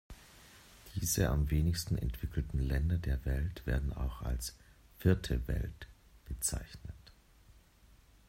Diese 0.95 1.29
am 1.29 1.51
wenigsten 1.51 1.95
entwickelten 1.95 2.57
Länder 2.59 2.97
der 2.97 3.23
Welt 3.23 3.63
werden 3.67 3.93
auch 3.93 4.23
als 4.23 4.57
„Vierte 4.97 5.47
Welt“ 5.47 5.87
bezeichnet. 6.25 7.13